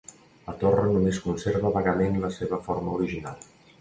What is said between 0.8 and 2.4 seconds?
només conserva vagament la